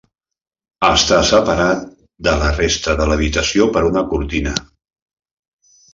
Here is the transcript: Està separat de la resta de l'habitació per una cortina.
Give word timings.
Està 0.87 1.17
separat 1.31 1.83
de 2.29 2.35
la 2.43 2.49
resta 2.55 2.97
de 3.03 3.07
l'habitació 3.11 3.71
per 3.77 3.87
una 3.91 4.07
cortina. 4.15 4.55